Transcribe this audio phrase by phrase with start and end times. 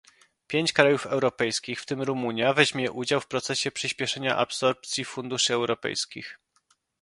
[0.47, 6.37] Pięć krajów europejskich, w tym Rumunia, weźmie udział w procesie przyspieszania absorpcji funduszy europejskich